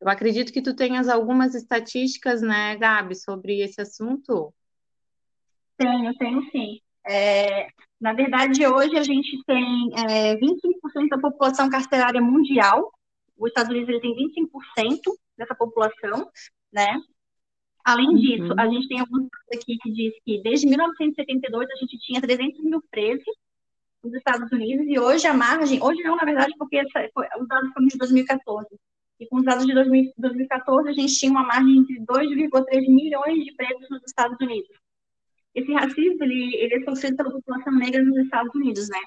Eu 0.00 0.08
acredito 0.08 0.50
que 0.50 0.62
tu 0.62 0.74
tenhas 0.74 1.06
algumas 1.06 1.54
estatísticas, 1.54 2.40
né, 2.40 2.74
Gabi, 2.76 3.14
sobre 3.14 3.60
esse 3.60 3.78
assunto? 3.78 4.54
Tenho, 5.76 6.14
tenho 6.16 6.50
sim. 6.50 6.80
É, 7.06 7.66
na 8.00 8.14
verdade, 8.14 8.66
hoje 8.66 8.96
a 8.96 9.02
gente 9.02 9.44
tem 9.44 9.90
é, 10.08 10.34
25% 10.36 11.08
da 11.10 11.18
população 11.18 11.68
carcerária 11.68 12.22
mundial. 12.22 12.90
Os 13.36 13.48
Estados 13.48 13.70
Unidos 13.70 13.90
ele 13.90 14.00
tem 14.00 14.16
25% 14.16 15.14
dessa 15.36 15.54
população, 15.54 16.26
né? 16.72 16.98
Além 17.84 18.08
uhum. 18.08 18.16
disso, 18.16 18.54
a 18.58 18.66
gente 18.66 18.88
tem 18.88 19.00
alguns 19.00 19.28
aqui 19.52 19.76
que 19.78 19.92
diz 19.92 20.14
que 20.24 20.42
desde 20.42 20.66
1972 20.66 21.70
a 21.70 21.76
gente 21.76 21.98
tinha 21.98 22.20
300 22.20 22.64
mil 22.64 22.82
presos 22.90 23.34
nos 24.02 24.14
Estados 24.14 24.50
Unidos 24.50 24.86
e 24.88 24.98
hoje 24.98 25.26
a 25.26 25.34
margem, 25.34 25.82
hoje 25.82 26.02
não, 26.02 26.16
na 26.16 26.24
verdade, 26.24 26.52
porque 26.58 26.78
essa, 26.78 27.08
foi, 27.12 27.26
os 27.40 27.48
dados 27.48 27.72
foram 27.72 27.86
de 27.86 27.98
2014. 27.98 28.68
E 29.20 29.26
com 29.26 29.36
os 29.36 29.44
dados 29.44 29.66
de 29.66 29.74
2000, 29.74 30.12
2014 30.16 30.88
a 30.88 30.92
gente 30.92 31.14
tinha 31.14 31.30
uma 31.30 31.44
margem 31.44 31.84
de 31.84 32.00
2,3 32.00 32.88
milhões 32.88 33.44
de 33.44 33.54
presos 33.54 33.88
nos 33.90 34.02
Estados 34.04 34.38
Unidos 34.40 34.74
esse 35.54 35.72
racismo 35.72 36.24
ele, 36.24 36.56
ele 36.56 36.74
é 36.74 36.84
sofrido 36.84 37.16
pela 37.16 37.30
população 37.30 37.72
negra 37.74 38.02
nos 38.02 38.16
Estados 38.16 38.52
Unidos, 38.54 38.88
né? 38.88 38.98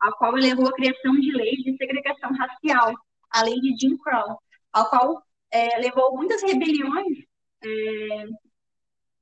A 0.00 0.12
qual 0.12 0.32
levou 0.32 0.68
à 0.68 0.72
criação 0.72 1.18
de 1.18 1.32
leis 1.32 1.62
de 1.62 1.76
segregação 1.76 2.30
racial, 2.32 2.94
a 3.30 3.42
lei 3.42 3.58
de 3.60 3.74
Jim 3.80 3.96
Crow, 3.96 4.38
a 4.72 4.84
qual 4.84 5.22
é, 5.50 5.78
levou 5.78 6.14
muitas 6.14 6.42
rebeliões 6.42 7.24
é, 7.64 8.26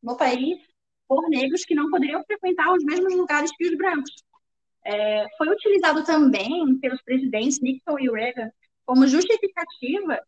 no 0.02 0.16
país 0.16 0.58
por 1.06 1.28
negros 1.28 1.64
que 1.64 1.74
não 1.74 1.90
poderiam 1.90 2.24
frequentar 2.24 2.72
os 2.72 2.84
mesmos 2.84 3.14
lugares 3.14 3.50
que 3.56 3.66
os 3.66 3.76
brancos. 3.76 4.12
É, 4.84 5.26
foi 5.36 5.48
utilizado 5.48 6.04
também 6.04 6.78
pelos 6.80 7.00
presidentes 7.02 7.60
Nixon 7.60 7.98
e 8.00 8.10
Reagan 8.10 8.50
como 8.84 9.06
justificativa 9.06 10.18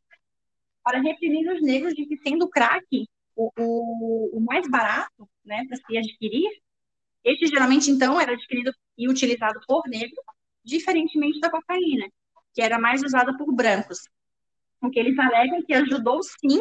para 0.82 1.00
reprimir 1.00 1.50
os 1.50 1.62
negros 1.62 1.94
de 1.94 2.06
que, 2.06 2.16
sendo 2.18 2.48
crack 2.48 3.06
o, 3.34 3.50
o, 3.58 4.38
o 4.38 4.40
mais 4.40 4.68
barato 4.70 5.28
né, 5.44 5.64
para 5.66 5.76
se 5.76 5.98
adquirir, 5.98 6.50
este 7.24 7.46
geralmente, 7.46 7.90
então, 7.90 8.20
era 8.20 8.32
adquirido 8.32 8.72
e 8.96 9.08
utilizado 9.08 9.58
por 9.66 9.82
negros, 9.88 10.24
diferentemente 10.62 11.40
da 11.40 11.50
cocaína, 11.50 12.06
que 12.52 12.60
era 12.60 12.78
mais 12.78 13.02
usada 13.02 13.36
por 13.36 13.50
brancos. 13.52 13.98
O 14.80 14.90
que 14.90 15.00
eles 15.00 15.18
alegam 15.18 15.62
que 15.62 15.72
ajudou, 15.72 16.22
sim, 16.22 16.60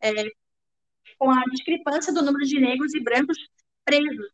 é, 0.00 0.12
com 1.18 1.30
a 1.30 1.42
discrepância 1.50 2.12
do 2.12 2.22
número 2.22 2.44
de 2.44 2.60
negros 2.60 2.94
e 2.94 3.00
brancos 3.00 3.38
presos. 3.84 4.28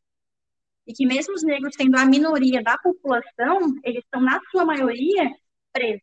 E 0.86 0.92
que 0.92 1.06
mesmo 1.06 1.34
os 1.34 1.42
negros 1.42 1.74
sendo 1.76 1.96
a 1.96 2.04
minoria 2.04 2.62
da 2.62 2.76
população, 2.78 3.74
eles 3.84 4.02
estão, 4.04 4.20
na 4.20 4.40
sua 4.50 4.64
maioria, 4.64 5.30
presos. 5.72 6.02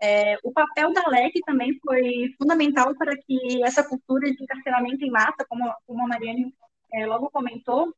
É, 0.00 0.36
o 0.42 0.52
papel 0.52 0.92
da 0.92 1.08
LEC 1.08 1.40
também 1.46 1.78
foi 1.84 2.34
fundamental 2.36 2.94
para 2.94 3.16
que 3.16 3.64
essa 3.64 3.82
cultura 3.82 4.30
de 4.30 4.42
encarceramento 4.42 5.04
em 5.04 5.10
massa, 5.10 5.46
como, 5.48 5.72
como 5.86 6.04
a 6.04 6.08
Mariane 6.08 6.54
é, 6.92 7.06
logo 7.06 7.30
comentou, 7.30 7.94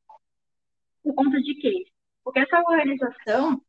por 1.02 1.14
conta 1.14 1.40
de 1.40 1.54
quê? 1.54 1.86
Porque 2.22 2.40
essa 2.40 2.58
organização 2.60 3.60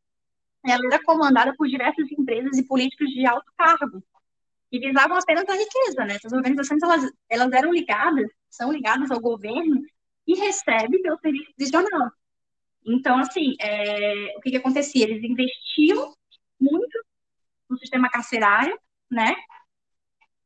ela 0.66 0.86
era 0.86 1.04
comandada 1.04 1.56
por 1.56 1.68
diversas 1.68 2.12
empresas 2.12 2.58
e 2.58 2.68
políticos 2.68 3.10
de 3.10 3.26
alto 3.26 3.52
cargo, 3.58 4.04
que 4.70 4.80
visavam 4.80 5.18
apenas 5.18 5.48
a 5.48 5.54
riqueza, 5.54 6.06
né? 6.06 6.16
Essas 6.16 6.34
organizações, 6.34 6.82
elas, 6.84 7.12
elas 7.30 7.52
eram 7.52 7.72
ligadas, 7.72 8.30
são 8.50 8.72
ligadas 8.72 9.10
ao 9.12 9.20
governo 9.20 9.82
e 10.26 10.36
recebem 10.36 11.02
pelo 11.02 11.20
serviço 11.20 11.54
prisional. 11.56 12.12
Então, 12.86 13.20
assim, 13.20 13.56
é, 13.60 14.36
o 14.38 14.42
que, 14.42 14.52
que 14.52 14.58
acontecia? 14.58 15.04
Eles 15.06 15.24
investiam 15.24 16.14
muito 16.60 17.06
no 17.70 17.78
sistema 17.78 18.10
carcerário, 18.10 18.78
né? 19.10 19.36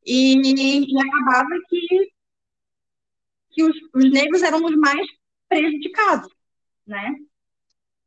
E, 0.04 0.34
e 0.34 0.98
acabava 0.98 1.50
que, 1.68 2.12
que 3.50 3.62
os, 3.62 3.76
os 3.94 4.10
negros 4.10 4.42
eram 4.42 4.64
os 4.64 4.76
mais 4.76 5.06
prejudicados, 5.48 6.28
né? 6.86 7.16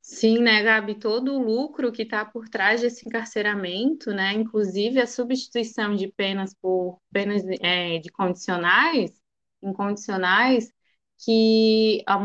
Sim, 0.08 0.38
né, 0.44 0.62
Gabi? 0.62 1.00
Todo 1.00 1.34
o 1.34 1.44
lucro 1.44 1.92
que 1.92 2.04
está 2.04 2.24
por 2.24 2.48
trás 2.48 2.82
desse 2.82 3.08
encarceramento, 3.08 4.12
né, 4.12 4.34
inclusive 4.34 5.02
a 5.02 5.08
substituição 5.08 5.96
de 5.96 6.08
penas 6.12 6.54
por 6.62 7.02
penas 7.12 7.44
é, 7.60 7.98
de 7.98 8.12
condicionais, 8.12 9.20
incondicionais, 9.64 10.72
que 11.18 12.04
a, 12.06 12.16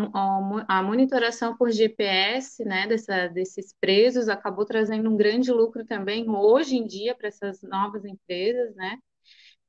a, 0.78 0.82
monitoração 0.82 1.56
por 1.56 1.70
GPS 1.70 2.62
né, 2.66 2.87
dessa, 2.87 3.28
desses 3.28 3.75
presos 3.80 4.28
acabou 4.28 4.66
trazendo 4.66 5.08
um 5.10 5.16
grande 5.16 5.50
lucro 5.50 5.82
também 5.87 6.28
hoje 6.28 6.76
em 6.76 6.87
dia 6.87 7.14
para 7.14 7.28
essas 7.28 7.62
novas 7.62 8.04
empresas, 8.04 8.75
né? 8.76 8.99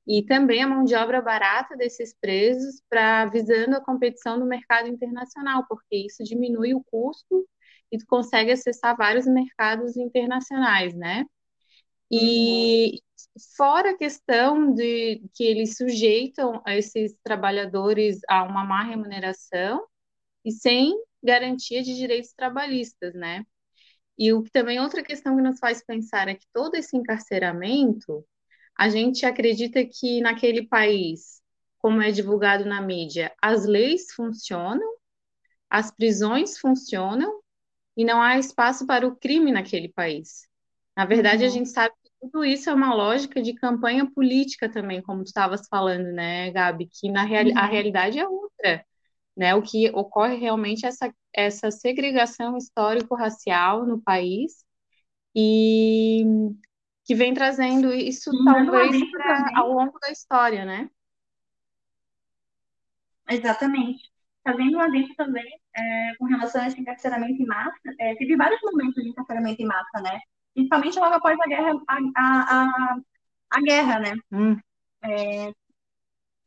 E 0.08 0.26
também 0.26 0.64
a 0.64 0.68
mão 0.68 0.84
de 0.84 0.96
obra 0.96 1.22
barata 1.22 1.78
desses 1.78 2.14
presos 2.20 2.82
para 2.90 3.26
visando 3.28 3.76
a 3.78 3.82
competição 3.82 4.38
no 4.38 4.46
mercado 4.46 4.88
internacional, 4.90 5.66
porque 5.70 5.96
isso 5.96 6.24
diminui 6.24 6.74
o 6.74 6.84
custo 6.84 7.48
e 7.92 7.98
tu 7.98 8.06
consegue 8.08 8.52
acessar 8.52 8.96
vários 8.98 9.26
mercados 9.26 9.98
internacionais, 9.98 10.96
né? 10.96 11.26
E 12.12 12.92
uhum. 12.94 13.00
Fora 13.56 13.92
a 13.92 13.98
questão 13.98 14.74
de 14.74 15.22
que 15.34 15.44
eles 15.44 15.78
sujeitam 15.78 16.62
esses 16.68 17.16
trabalhadores 17.24 18.20
a 18.28 18.44
uma 18.44 18.64
má 18.66 18.84
remuneração 18.84 19.86
e 20.46 20.52
sem 20.52 20.94
garantia 21.24 21.82
de 21.84 21.96
direitos 21.96 22.34
trabalhistas, 22.34 23.14
né? 23.14 23.46
E 24.18 24.34
o 24.34 24.44
que 24.44 24.52
também 24.52 24.80
outra 24.80 25.04
questão 25.04 25.36
que 25.36 25.42
nos 25.42 25.60
faz 25.60 25.84
pensar 25.86 26.28
é 26.28 26.36
que 26.36 26.46
todo 26.54 26.76
esse 26.76 26.98
encarceramento, 26.98 28.26
a 28.78 28.90
gente 28.90 29.26
acredita 29.26 29.86
que 29.86 30.22
naquele 30.22 30.68
país, 30.68 31.42
como 31.80 32.02
é 32.02 32.12
divulgado 32.12 32.66
na 32.66 32.82
mídia, 32.82 33.34
as 33.42 33.66
leis 33.66 34.12
funcionam, 34.14 34.96
as 35.70 35.92
prisões 35.92 36.60
funcionam 36.60 37.41
e 37.96 38.06
não 38.06 38.22
há 38.22 38.38
espaço 38.38 38.86
para 38.86 39.08
o 39.08 39.16
crime 39.16 39.52
naquele 39.52 39.90
país. 39.90 40.48
Na 40.96 41.06
verdade, 41.06 41.44
uhum. 41.44 41.50
a 41.50 41.52
gente 41.52 41.70
sabe 41.70 41.94
tudo 42.22 42.46
isso 42.46 42.70
é 42.70 42.74
uma 42.74 42.94
lógica 42.94 43.42
de 43.42 43.54
campanha 43.54 44.10
política 44.10 44.70
também, 44.70 45.02
como 45.02 45.24
tu 45.24 45.28
estavas 45.28 45.68
falando, 45.68 46.12
né, 46.14 46.52
Gabi? 46.52 46.88
Que 46.88 47.10
na 47.10 47.24
real, 47.24 47.46
uhum. 47.46 47.58
a 47.58 47.66
realidade 47.66 48.20
é 48.20 48.28
outra, 48.28 48.86
né? 49.36 49.56
O 49.56 49.62
que 49.62 49.90
ocorre 49.90 50.36
realmente 50.36 50.86
é 50.86 50.90
essa, 50.90 51.14
essa 51.34 51.72
segregação 51.72 52.56
histórico-racial 52.56 53.86
no 53.88 54.00
país 54.00 54.64
e 55.36 56.24
que 57.06 57.16
vem 57.16 57.34
trazendo 57.34 57.92
isso 57.92 58.30
Sim, 58.30 58.46
talvez 58.46 59.12
pra, 59.12 59.52
ao 59.56 59.74
longo 59.74 59.98
da 60.00 60.12
história, 60.12 60.64
né? 60.64 60.90
Exatamente. 63.28 64.12
Fazendo 64.44 64.78
um 64.78 64.82
adendo 64.82 65.16
também 65.16 65.61
é, 65.76 66.16
com 66.18 66.26
relação 66.26 66.62
a 66.62 66.68
esse 66.68 66.80
encarceramento 66.80 67.42
em 67.42 67.46
massa, 67.46 67.80
é, 68.00 68.16
teve 68.16 68.36
vários 68.36 68.62
momentos 68.62 69.02
de 69.04 69.10
encarceramento 69.10 69.62
em 69.62 69.66
massa, 69.66 70.02
né? 70.02 70.20
principalmente 70.54 71.00
logo 71.00 71.16
após 71.16 71.40
a 71.40 71.48
guerra, 71.48 71.72
a, 71.88 71.98
a, 72.16 72.64
a, 72.64 73.00
a 73.52 73.62
guerra, 73.62 74.00
né? 74.00 74.14
Hum. 74.32 74.58
É, 75.04 75.52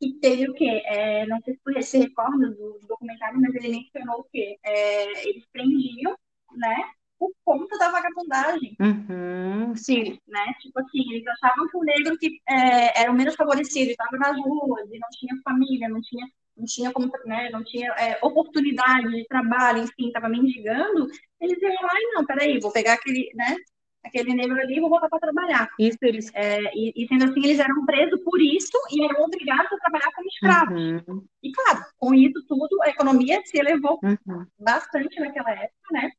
que 0.00 0.14
teve 0.21 0.49
o 0.50 0.54
quê? 0.54 0.83
É, 0.85 1.26
não 1.26 1.40
sei 1.43 1.54
se 1.54 1.61
você 1.64 1.83
se 1.83 1.99
recorda 1.99 2.50
do, 2.50 2.78
do, 2.78 2.87
documentário, 2.87 3.40
mas 3.40 3.54
ele 3.54 3.71
mencionou 3.71 4.21
o 4.21 4.25
quê? 4.25 4.59
É, 4.62 5.28
eles 5.28 5.45
prendiam, 5.52 6.16
né, 6.57 6.76
por 7.19 7.33
conta 7.45 7.78
da 7.78 7.90
vagabundagem. 7.90 8.76
Uhum, 8.81 9.75
sim. 9.76 10.19
Né? 10.28 10.54
Tipo 10.61 10.81
assim, 10.81 11.12
eles 11.12 11.26
achavam 11.26 11.69
que 11.69 11.76
o 11.76 11.85
negro 11.85 12.19
que 12.19 12.40
é, 12.49 13.02
era 13.02 13.11
o 13.11 13.14
menos 13.14 13.35
favorecido, 13.35 13.90
estava 13.90 14.16
nas 14.19 14.37
ruas 14.38 14.88
e 14.93 14.99
não 14.99 15.09
tinha 15.12 15.40
família, 15.43 15.88
não 15.88 16.00
tinha, 16.02 16.26
não 16.56 16.64
tinha 16.64 16.92
como, 16.92 17.11
né, 17.25 17.50
não 17.50 17.64
tinha 17.64 17.90
é, 17.92 18.18
oportunidade 18.23 19.11
de 19.11 19.25
trabalho, 19.26 19.82
enfim, 19.82 20.06
estava 20.06 20.28
mendigando, 20.28 21.08
eles 21.40 21.61
iam 21.61 21.82
lá 21.82 21.92
e 21.94 22.14
não, 22.14 22.25
peraí, 22.25 22.61
vou 22.61 22.73
pegar 22.73 22.94
aquele, 22.94 23.30
né, 23.34 23.56
aquele 24.04 24.34
negro 24.34 24.61
ali 24.61 24.76
e 24.76 24.80
vou 24.80 24.90
voltar 24.90 25.08
para 25.08 25.18
trabalhar. 25.18 25.68
Isso 25.78 25.99
eles... 26.02 26.30
É, 26.34 26.61
e, 26.75 26.92
e, 26.94 27.08
sendo 27.08 27.25
assim, 27.25 27.42
eles 27.44 27.58
eram 27.58 27.84
presos 27.84 28.23
por 28.23 28.40
isso 28.40 28.78
e 28.90 29.02
eram 29.02 29.23
obrigados 29.23 29.73
a 29.73 29.78
trabalhar 29.78 30.12
como 30.14 30.28
escravos. 30.28 30.80
Uhum. 30.80 31.26
E 31.42 31.52
claro, 31.52 31.84
com 31.99 32.14
isso 32.14 32.44
tudo, 32.46 32.82
a 32.82 32.90
economia 32.90 33.40
se 33.44 33.58
elevou 33.58 33.99
uhum. 34.02 34.46
bastante 34.58 35.18
naquela 35.18 35.50
época, 35.50 35.88
né? 35.92 36.11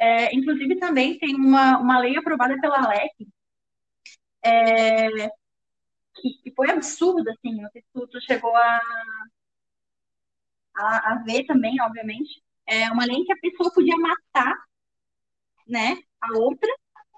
É, 0.00 0.34
inclusive 0.34 0.76
também 0.76 1.18
tem 1.18 1.34
uma, 1.34 1.78
uma 1.78 1.98
lei 1.98 2.16
aprovada 2.16 2.58
pela 2.60 2.88
LEC, 2.88 3.28
é, 4.44 5.28
que, 6.16 6.30
que, 6.42 6.52
foi 6.54 6.70
absurda, 6.70 7.32
assim, 7.32 7.60
não 7.60 7.70
sei 7.70 7.82
se 7.82 7.88
tu, 7.92 8.06
tu 8.06 8.20
chegou 8.20 8.54
a, 8.56 8.80
a, 10.78 11.12
a, 11.12 11.22
ver 11.24 11.44
também, 11.44 11.80
obviamente, 11.82 12.42
é 12.66 12.90
uma 12.90 13.04
lei 13.04 13.24
que 13.24 13.32
a 13.32 13.38
pessoa 13.38 13.72
podia 13.72 13.96
matar, 13.96 14.54
né, 15.66 15.98
a 16.20 16.38
outra 16.38 16.68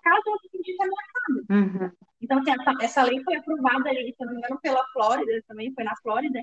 caso 0.02 0.22
ela 0.26 0.38
se 0.38 0.48
sentisse 0.48 0.78
ameaçada. 0.82 1.44
Uhum. 1.50 1.90
Então, 2.20 2.38
assim, 2.38 2.50
essa, 2.50 2.84
essa 2.84 3.02
lei 3.04 3.22
foi 3.22 3.36
aprovada 3.36 3.88
ali, 3.88 4.14
se 4.16 4.24
não 4.24 4.32
me 4.32 4.38
engano, 4.38 4.60
pela 4.60 4.84
Flórida, 4.92 5.42
também 5.46 5.72
foi 5.72 5.84
na 5.84 5.94
Flórida. 6.02 6.42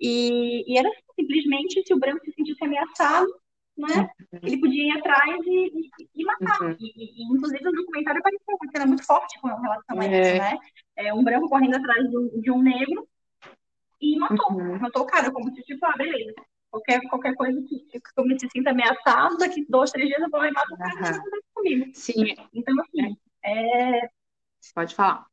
E, 0.00 0.64
e 0.72 0.78
era 0.78 0.88
simplesmente, 1.18 1.82
se 1.84 1.94
o 1.94 1.98
branco 1.98 2.24
se 2.24 2.32
sentisse 2.32 2.64
ameaçado, 2.64 3.28
né, 3.76 4.10
uhum. 4.32 4.40
ele 4.42 4.60
podia 4.60 4.84
ir 4.86 4.98
atrás 4.98 5.46
e, 5.46 5.90
e, 6.00 6.08
e 6.16 6.24
matar. 6.24 6.62
Uhum. 6.62 6.76
E, 6.78 7.22
e, 7.22 7.32
inclusive, 7.32 7.64
no 7.64 7.72
documentário 7.72 8.20
apareceu 8.20 8.56
uma 8.60 8.70
cena 8.70 8.86
muito 8.86 9.04
forte 9.04 9.40
com 9.40 9.48
relação 9.48 10.00
a 10.00 10.04
isso, 10.04 10.14
é. 10.14 10.38
né? 10.38 10.58
É, 10.96 11.14
um 11.14 11.22
branco 11.22 11.48
correndo 11.48 11.76
atrás 11.76 12.08
de 12.08 12.16
um, 12.16 12.40
de 12.40 12.50
um 12.50 12.62
negro 12.62 13.08
e 14.00 14.18
matou. 14.18 14.52
Uhum. 14.52 14.78
Matou 14.78 15.02
o 15.02 15.06
cara, 15.06 15.30
como 15.30 15.52
se 15.54 15.62
tipo, 15.62 15.84
ah, 15.86 15.96
beleza. 15.96 16.34
Qualquer, 16.70 17.00
qualquer 17.08 17.34
coisa 17.34 17.60
que, 17.62 17.78
que 17.88 18.00
eu 18.16 18.24
me 18.24 18.38
sinta 18.38 18.70
ameaçado, 18.70 19.38
daqui 19.38 19.64
dois, 19.68 19.90
três 19.90 20.06
dias 20.06 20.20
eu 20.20 20.30
vou 20.30 20.40
lá 20.40 20.48
e 20.48 20.52
mato 20.52 20.74
o 20.74 20.76
cara 20.76 20.94
uhum. 20.94 21.00
e 21.00 21.30
vai 21.30 21.40
comigo. 21.54 21.90
Sim. 21.94 22.34
Então, 22.52 22.74
assim, 22.80 23.16
é... 23.44 24.08
Pode 24.74 24.94
falar. 24.94 25.26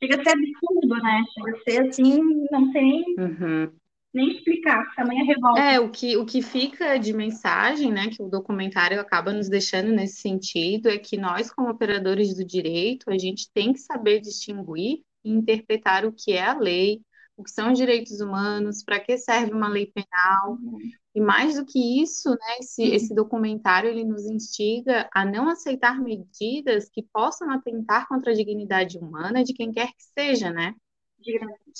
Chega 0.00 0.20
a 0.20 0.24
ser 0.24 0.30
absurdo, 0.30 1.02
né? 1.02 1.24
Chega 1.34 1.56
a 1.56 1.60
ser 1.62 1.88
assim, 1.88 2.46
não 2.52 2.70
nem, 2.70 3.04
uhum. 3.18 3.72
nem 4.14 4.36
explicar, 4.36 4.94
tamanha 4.94 5.24
revolta. 5.24 5.60
É, 5.60 5.80
o 5.80 5.90
que, 5.90 6.16
o 6.16 6.24
que 6.24 6.40
fica 6.40 6.96
de 6.98 7.12
mensagem, 7.12 7.90
né, 7.90 8.08
que 8.08 8.22
o 8.22 8.28
documentário 8.28 9.00
acaba 9.00 9.32
nos 9.32 9.48
deixando 9.48 9.90
nesse 9.90 10.20
sentido, 10.20 10.88
é 10.88 10.98
que 10.98 11.16
nós, 11.16 11.50
como 11.50 11.68
operadores 11.68 12.36
do 12.36 12.44
direito, 12.44 13.10
a 13.10 13.18
gente 13.18 13.50
tem 13.52 13.72
que 13.72 13.80
saber 13.80 14.20
distinguir 14.20 15.00
e 15.24 15.32
interpretar 15.32 16.06
o 16.06 16.12
que 16.12 16.32
é 16.32 16.44
a 16.44 16.56
lei, 16.56 17.00
o 17.38 17.44
que 17.44 17.50
são 17.52 17.72
os 17.72 17.78
direitos 17.78 18.20
humanos, 18.20 18.82
para 18.82 18.98
que 18.98 19.16
serve 19.16 19.52
uma 19.52 19.68
lei 19.68 19.86
penal. 19.86 20.58
Uhum. 20.60 20.78
E 21.14 21.20
mais 21.20 21.54
do 21.54 21.64
que 21.64 22.02
isso, 22.02 22.30
né, 22.30 22.58
esse, 22.60 22.82
uhum. 22.82 22.94
esse 22.94 23.14
documentário 23.14 23.88
ele 23.88 24.04
nos 24.04 24.26
instiga 24.26 25.08
a 25.14 25.24
não 25.24 25.48
aceitar 25.48 26.00
medidas 26.02 26.88
que 26.90 27.02
possam 27.02 27.50
atentar 27.50 28.08
contra 28.08 28.32
a 28.32 28.34
dignidade 28.34 28.98
humana 28.98 29.44
de 29.44 29.54
quem 29.54 29.70
quer 29.72 29.86
que 29.86 30.02
seja, 30.18 30.50
né? 30.50 30.74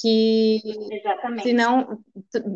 Que 0.01 0.61
Exatamente. 0.93 1.43
senão 1.43 2.05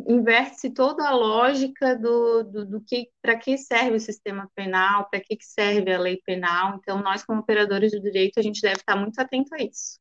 inverte 0.08 0.70
toda 0.70 1.08
a 1.08 1.14
lógica 1.14 1.96
do, 1.96 2.42
do, 2.42 2.66
do 2.66 2.80
que 2.80 3.08
para 3.20 3.36
que 3.36 3.56
serve 3.56 3.96
o 3.96 4.00
sistema 4.00 4.50
penal, 4.54 5.08
para 5.08 5.20
que, 5.20 5.36
que 5.36 5.44
serve 5.44 5.92
a 5.92 5.98
lei 5.98 6.20
penal. 6.24 6.78
Então, 6.80 7.00
nós, 7.00 7.24
como 7.24 7.40
operadores 7.40 7.92
do 7.92 8.00
direito, 8.00 8.38
a 8.38 8.42
gente 8.42 8.60
deve 8.60 8.76
estar 8.76 8.96
muito 8.96 9.18
atento 9.18 9.54
a 9.54 9.58
isso. 9.58 9.98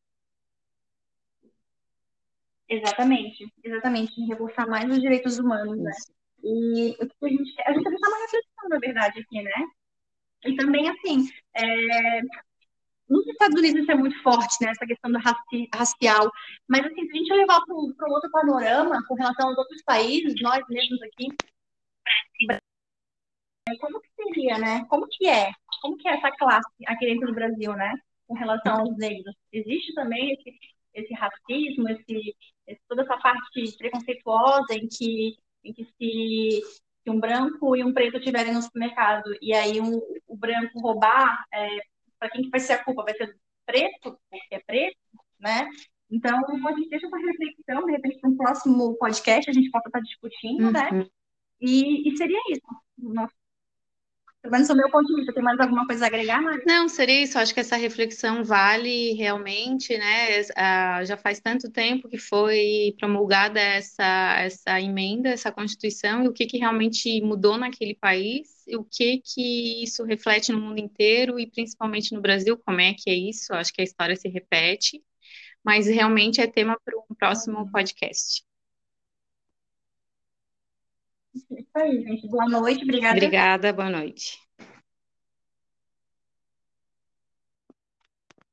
Exatamente, 2.72 3.54
exatamente, 3.66 4.14
em 4.22 4.28
reforçar 4.28 4.66
mais 4.66 4.90
os 4.90 5.02
direitos 5.02 5.38
humanos, 5.38 5.78
né? 5.78 5.92
E 6.42 6.96
a 7.00 7.28
gente, 7.28 7.62
a 7.66 7.74
gente 7.74 7.88
está 7.94 8.08
uma 8.08 8.22
reflexão, 8.22 8.70
na 8.70 8.80
verdade, 8.80 9.20
aqui, 9.20 9.42
né? 9.44 9.52
E 10.46 10.56
também, 10.56 10.90
assim, 10.90 11.28
é, 11.54 12.22
nos 13.10 13.28
Estados 13.28 13.60
Unidos 13.60 13.82
isso 13.82 13.92
é 13.92 13.96
muito 13.96 14.24
forte, 14.24 14.56
né? 14.62 14.72
Essa 14.72 14.86
questão 14.88 15.12
do 15.12 15.20
raci 15.20 15.68
racial. 15.76 16.32
Mas, 16.66 16.86
assim, 16.86 17.06
se 17.06 17.12
a 17.12 17.16
gente 17.18 17.34
levar 17.34 17.60
para 17.66 17.76
um 17.76 18.14
outro 18.14 18.32
panorama 18.32 19.06
com 19.06 19.16
relação 19.16 19.50
aos 19.50 19.58
outros 19.58 19.84
países, 19.84 20.34
nós 20.42 20.64
mesmos 20.70 21.02
aqui, 21.04 21.28
como 23.82 24.00
que 24.00 24.10
seria, 24.16 24.58
né? 24.58 24.86
Como 24.86 25.08
que 25.10 25.28
é? 25.28 25.52
Como 25.82 25.98
que 25.98 26.08
é 26.08 26.14
essa 26.16 26.32
classe 26.38 26.72
aqui 26.88 27.06
dentro 27.06 27.28
do 27.28 27.34
Brasil, 27.36 27.74
né? 27.74 27.94
Com 28.28 28.36
relação 28.36 28.80
aos 28.80 28.98
negros? 28.98 29.36
Existe 29.52 29.94
também 29.94 30.34
esse, 30.34 30.58
esse 30.94 31.14
racismo, 31.14 31.90
esse, 31.90 32.36
toda 32.88 33.04
essa 33.04 33.18
parte 33.18 33.78
preconceituosa 33.78 34.74
em 34.74 34.88
que, 34.88 35.38
em 35.64 35.74
que 35.74 35.86
se, 35.86 36.62
se 37.04 37.10
um 37.10 37.20
branco 37.20 37.76
e 37.76 37.84
um 37.84 37.94
preto 37.94 38.18
estiverem 38.18 38.54
no 38.54 38.62
supermercado 38.62 39.32
e 39.42 39.54
aí 39.54 39.80
um, 39.80 40.00
o 40.28 40.36
branco 40.36 40.80
roubar, 40.80 41.46
é, 41.54 41.68
para 42.20 42.30
quem 42.30 42.44
que 42.44 42.50
vai 42.50 42.60
ser 42.60 42.74
a 42.74 42.84
culpa? 42.84 43.04
Vai 43.04 43.16
ser 43.16 43.28
do 43.28 43.40
preto, 43.66 44.20
porque 44.30 44.56
é 44.56 44.60
preto, 44.60 44.98
né? 45.40 45.68
Então, 46.10 46.40
a 46.68 46.72
gente 46.74 46.90
deixa 46.90 47.08
essa 47.08 47.18
reflexão, 47.18 47.86
de 47.86 47.92
repente, 47.94 48.20
para 48.20 48.30
um 48.30 48.36
próximo 48.36 48.98
podcast 48.98 49.50
a 49.50 49.54
gente 49.54 49.72
possa 49.72 49.88
estar 49.88 50.02
discutindo, 50.02 50.72
né? 50.72 50.90
uhum. 50.92 51.00
né? 51.00 51.06
E, 51.62 52.10
e 52.10 52.18
seria 52.18 52.40
isso. 52.50 52.62
Nosso 52.98 53.34
pelo 54.42 54.54
menos 54.54 54.68
do 54.68 54.76
meu 54.76 54.90
ponto 54.90 55.08
de 55.08 55.16
vista, 55.16 55.34
tem 55.34 55.44
mais 55.44 55.60
alguma 55.60 55.86
coisa 55.86 56.06
a 56.06 56.08
agregar, 56.08 56.42
Mari? 56.42 56.64
Não, 56.66 56.90
seria 56.90 57.22
isso. 57.22 57.38
Acho 57.38 57.54
que 57.54 57.60
essa 57.60 57.76
reflexão 57.76 58.44
vale 58.44 59.14
realmente, 59.14 59.96
né? 59.98 60.42
Uh, 60.42 61.06
já 61.06 61.16
faz 61.16 61.40
tanto 61.40 61.70
tempo 61.70 62.10
que 62.10 62.18
foi 62.18 62.96
promulgada 63.00 63.60
essa, 63.60 64.36
essa 64.40 64.82
emenda, 64.82 65.30
essa 65.30 65.52
Constituição, 65.52 66.24
e 66.24 66.28
o 66.28 66.34
que, 66.34 66.48
que 66.48 66.58
realmente 66.58 67.22
mudou 67.22 67.56
naquele 67.56 67.94
país, 67.94 68.66
e 68.68 68.76
o 68.76 68.84
que, 68.84 69.20
que 69.20 69.84
isso 69.84 70.04
reflete 70.04 70.52
no 70.52 70.60
mundo 70.60 70.80
inteiro, 70.80 71.40
e 71.40 71.46
principalmente 71.46 72.14
no 72.14 72.22
Brasil, 72.22 72.58
como 72.58 72.82
é 72.82 72.96
que 72.98 73.12
é 73.12 73.14
isso? 73.16 73.54
Acho 73.54 73.72
que 73.72 73.82
a 73.82 73.86
história 73.86 74.16
se 74.16 74.28
repete, 74.28 75.04
mas 75.64 75.86
realmente 75.86 76.42
é 76.42 76.48
tema 76.48 76.76
para 76.84 76.98
um 76.98 77.16
próximo 77.16 77.70
podcast. 77.72 78.44
Isso 81.34 81.70
aí, 81.76 82.04
gente. 82.04 82.28
Boa 82.28 82.48
noite, 82.48 82.84
obrigada. 82.84 83.18
Obrigada, 83.18 83.74
boa 83.74 83.90
noite. 83.90 84.38